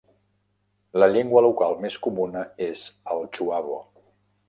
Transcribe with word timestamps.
La 1.03 1.09
llengua 1.11 1.45
local 1.47 1.77
més 1.85 1.99
comuna 2.09 2.45
és 2.71 2.89
el 3.17 3.25
"chuabo". 3.39 3.83